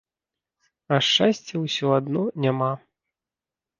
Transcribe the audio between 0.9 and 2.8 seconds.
А шчасця ўсё адно няма.